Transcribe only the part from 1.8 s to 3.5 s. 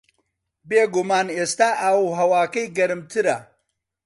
ئاو و ھەواکەی گەرمترە